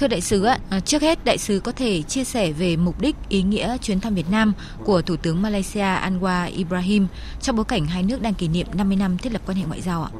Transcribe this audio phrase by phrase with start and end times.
[0.00, 3.00] Thưa đại sứ ạ, à, trước hết đại sứ có thể chia sẻ về mục
[3.00, 4.52] đích, ý nghĩa chuyến thăm Việt Nam
[4.84, 7.06] của Thủ tướng Malaysia Anwar Ibrahim
[7.40, 9.80] trong bối cảnh hai nước đang kỷ niệm 50 năm thiết lập quan hệ ngoại
[9.80, 10.10] giao ạ?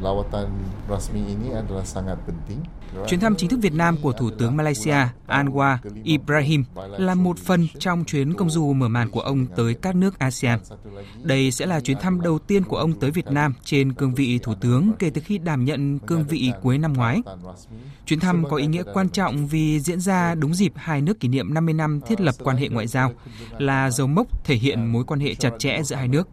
[0.00, 0.48] Lawatan
[0.90, 2.60] rasmi ini adalah sangat penting.
[3.06, 4.96] Chuyến thăm chính thức Việt Nam của Thủ tướng Malaysia
[5.26, 6.64] Anwar Ibrahim
[6.98, 10.60] là một phần trong chuyến công du mở màn của ông tới các nước ASEAN.
[11.22, 14.38] Đây sẽ là chuyến thăm đầu tiên của ông tới Việt Nam trên cương vị
[14.42, 17.22] Thủ tướng kể từ khi đảm nhận cương vị cuối năm ngoái.
[18.06, 21.28] Chuyến thăm có ý nghĩa quan trọng vì diễn ra đúng dịp hai nước kỷ
[21.28, 23.12] niệm 50 năm thiết lập quan hệ ngoại giao,
[23.58, 26.28] là dấu mốc thể hiện mối quan hệ chặt chẽ giữa hai nước.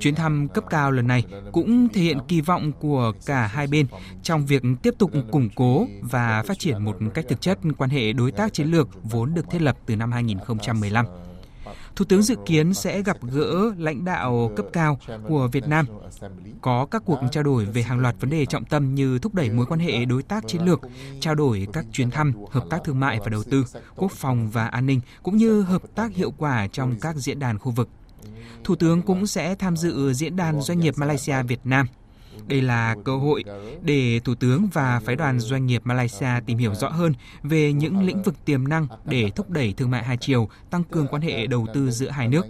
[0.00, 3.86] Chuyến thăm cấp cao lần này cũng thể hiện kỳ vọng của cả hai bên
[4.22, 8.12] trong việc tiếp tục củng cố và phát triển một cách thực chất quan hệ
[8.12, 11.06] đối tác chiến lược vốn được thiết lập từ năm 2015.
[11.96, 14.98] Thủ tướng dự kiến sẽ gặp gỡ lãnh đạo cấp cao
[15.28, 15.86] của Việt Nam,
[16.60, 19.50] có các cuộc trao đổi về hàng loạt vấn đề trọng tâm như thúc đẩy
[19.50, 20.80] mối quan hệ đối tác chiến lược,
[21.20, 23.64] trao đổi các chuyến thăm, hợp tác thương mại và đầu tư,
[23.96, 27.58] quốc phòng và an ninh, cũng như hợp tác hiệu quả trong các diễn đàn
[27.58, 27.88] khu vực.
[28.64, 31.86] Thủ tướng cũng sẽ tham dự diễn đàn doanh nghiệp Malaysia Việt Nam.
[32.46, 33.44] Đây là cơ hội
[33.82, 38.04] để Thủ tướng và phái đoàn doanh nghiệp Malaysia tìm hiểu rõ hơn về những
[38.04, 41.46] lĩnh vực tiềm năng để thúc đẩy thương mại hai chiều, tăng cường quan hệ
[41.46, 42.46] đầu tư giữa hai nước.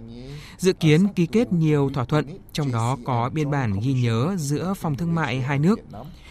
[0.57, 4.73] Dự kiến ký kết nhiều thỏa thuận, trong đó có biên bản ghi nhớ giữa
[4.73, 5.79] phòng thương mại hai nước.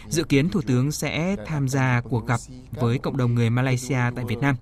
[0.07, 2.39] Dự kiến Thủ tướng sẽ tham gia cuộc gặp
[2.71, 4.55] với cộng đồng người Malaysia tại Việt Nam.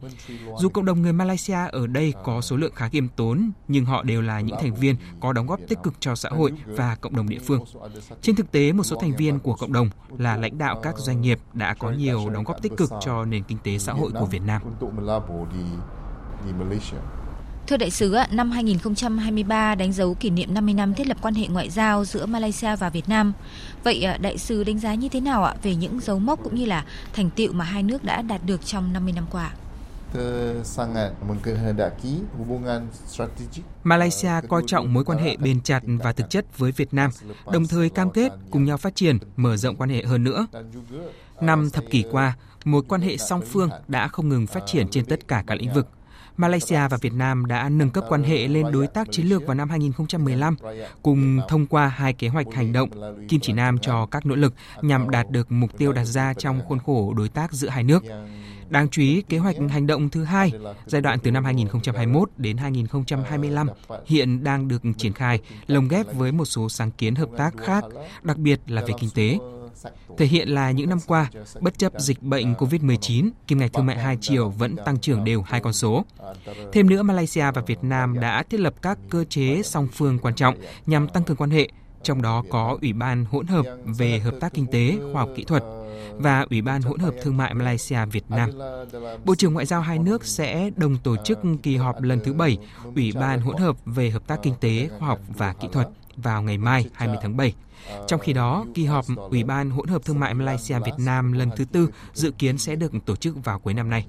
[0.59, 4.03] Dù cộng đồng người Malaysia ở đây có số lượng khá khiêm tốn, nhưng họ
[4.03, 7.15] đều là những thành viên có đóng góp tích cực cho xã hội và cộng
[7.15, 7.63] đồng địa phương.
[8.21, 11.21] Trên thực tế, một số thành viên của cộng đồng là lãnh đạo các doanh
[11.21, 14.25] nghiệp đã có nhiều đóng góp tích cực cho nền kinh tế xã hội của
[14.25, 14.61] Việt Nam.
[17.67, 21.47] Thưa đại sứ, năm 2023 đánh dấu kỷ niệm 50 năm thiết lập quan hệ
[21.47, 23.33] ngoại giao giữa Malaysia và Việt Nam.
[23.83, 26.65] Vậy đại sứ đánh giá như thế nào ạ về những dấu mốc cũng như
[26.65, 29.51] là thành tựu mà hai nước đã đạt được trong 50 năm qua?
[33.83, 37.11] Malaysia coi trọng mối quan hệ bền chặt và thực chất với Việt Nam,
[37.51, 40.47] đồng thời cam kết cùng nhau phát triển, mở rộng quan hệ hơn nữa.
[41.41, 45.05] Năm thập kỷ qua, mối quan hệ song phương đã không ngừng phát triển trên
[45.05, 45.87] tất cả các lĩnh vực–
[46.37, 49.55] Malaysia và Việt Nam đã nâng cấp quan hệ lên đối tác chiến lược vào
[49.55, 50.55] năm 2015,
[51.01, 52.89] cùng thông qua hai kế hoạch hành động
[53.29, 56.61] Kim Chỉ Nam cho các nỗ lực nhằm đạt được mục tiêu đặt ra trong
[56.67, 58.03] khuôn khổ đối tác giữa hai nước.
[58.69, 60.51] Đáng chú ý, kế hoạch hành động thứ hai,
[60.85, 63.67] giai đoạn từ năm 2021 đến 2025,
[64.05, 67.83] hiện đang được triển khai, lồng ghép với một số sáng kiến hợp tác khác,
[68.23, 69.37] đặc biệt là về kinh tế
[70.17, 71.29] thể hiện là những năm qua,
[71.59, 75.41] bất chấp dịch bệnh COVID-19, kim ngạch thương mại hai chiều vẫn tăng trưởng đều
[75.41, 76.05] hai con số.
[76.73, 80.35] Thêm nữa, Malaysia và Việt Nam đã thiết lập các cơ chế song phương quan
[80.35, 81.67] trọng nhằm tăng cường quan hệ,
[82.03, 85.43] trong đó có Ủy ban hỗn hợp về hợp tác kinh tế, khoa học kỹ
[85.43, 85.63] thuật
[86.17, 88.51] và Ủy ban hỗn hợp thương mại Malaysia Việt Nam.
[89.25, 92.57] Bộ trưởng Ngoại giao hai nước sẽ đồng tổ chức kỳ họp lần thứ bảy
[92.95, 96.43] Ủy ban hỗn hợp về hợp tác kinh tế, khoa học và kỹ thuật vào
[96.43, 97.53] ngày mai 20 tháng 7.
[98.07, 101.49] Trong khi đó, kỳ họp Ủy ban hỗn hợp thương mại Malaysia Việt Nam lần
[101.55, 104.05] thứ tư dự kiến sẽ được tổ chức vào cuối năm nay.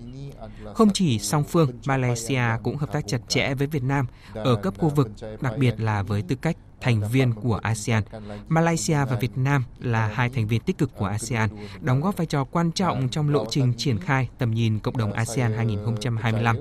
[0.74, 4.74] Không chỉ song phương, Malaysia cũng hợp tác chặt chẽ với Việt Nam ở cấp
[4.78, 5.10] khu vực,
[5.40, 8.02] đặc biệt là với tư cách thành viên của ASEAN.
[8.48, 11.50] Malaysia và Việt Nam là hai thành viên tích cực của ASEAN,
[11.80, 15.12] đóng góp vai trò quan trọng trong lộ trình triển khai tầm nhìn cộng đồng
[15.12, 16.56] ASEAN 2025.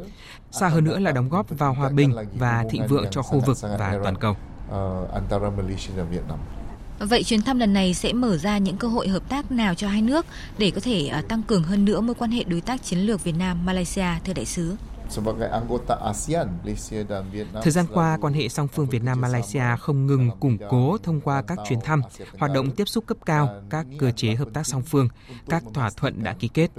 [0.52, 3.58] Xa hơn nữa là đóng góp vào hòa bình và thịnh vượng cho khu vực
[3.62, 4.36] và toàn cầu.
[4.73, 6.38] Ờ, antara Malaysia Việt Nam.
[7.00, 9.88] Vậy chuyến thăm lần này sẽ mở ra những cơ hội hợp tác nào cho
[9.88, 10.25] hai nước
[10.57, 13.23] để có thể uh, tăng cường hơn nữa mối quan hệ đối tác chiến lược
[13.23, 14.75] Việt Nam Malaysia thưa đại sứ?
[17.63, 21.22] Thời gian qua, quan hệ song phương Việt Nam Malaysia không ngừng củng cố thông
[21.22, 22.01] qua các chuyến thăm,
[22.40, 25.07] hoạt động tiếp xúc cấp cao, các cơ chế hợp tác song phương,
[25.50, 26.72] các thỏa thuận đã ký kết.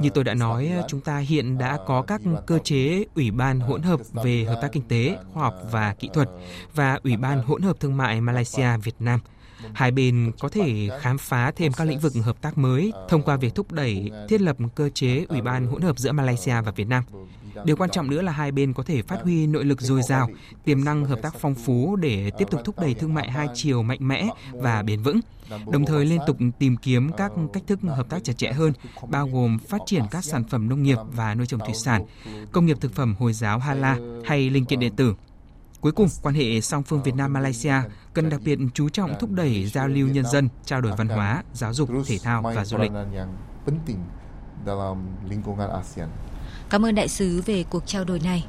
[0.00, 3.82] Như tôi đã nói, chúng ta hiện đã có các cơ chế Ủy ban hỗn
[3.82, 6.28] hợp về hợp tác kinh tế, khoa học và kỹ thuật
[6.74, 9.20] và Ủy ban hỗn hợp thương mại Malaysia Việt Nam–
[9.74, 13.36] Hai bên có thể khám phá thêm các lĩnh vực hợp tác mới thông qua
[13.36, 16.88] việc thúc đẩy thiết lập cơ chế ủy ban hỗn hợp giữa Malaysia và Việt
[16.88, 17.04] Nam.
[17.64, 20.28] Điều quan trọng nữa là hai bên có thể phát huy nội lực dồi dào,
[20.64, 23.82] tiềm năng hợp tác phong phú để tiếp tục thúc đẩy thương mại hai chiều
[23.82, 25.20] mạnh mẽ và bền vững,
[25.70, 28.72] đồng thời liên tục tìm kiếm các cách thức hợp tác chặt chẽ hơn,
[29.08, 32.04] bao gồm phát triển các sản phẩm nông nghiệp và nuôi trồng thủy sản,
[32.52, 35.14] công nghiệp thực phẩm Hồi giáo Hala hay linh kiện điện tử.
[35.80, 37.74] Cuối cùng, quan hệ song phương Việt Nam Malaysia
[38.14, 41.42] cần đặc biệt chú trọng thúc đẩy giao lưu nhân dân, trao đổi văn hóa,
[41.52, 42.92] giáo dục, thể thao và du lịch.
[46.70, 48.46] Cảm ơn đại sứ về cuộc trao đổi này.